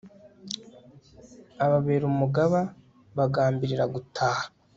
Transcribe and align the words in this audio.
ababera 1.65 2.03
umugaba 2.11 2.59
bagambirira 3.17 3.85
gutaha 3.93 4.43